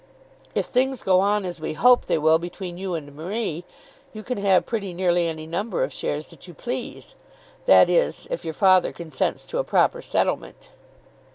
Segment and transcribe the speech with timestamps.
[0.55, 3.65] "If things go on as we hope they will between you and Marie,
[4.13, 7.13] you can have pretty nearly any number of shares that you please;
[7.67, 10.71] that is, if your father consents to a proper settlement."